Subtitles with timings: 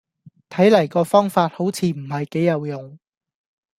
[0.49, 2.97] 睇黎個方法好似唔係幾有用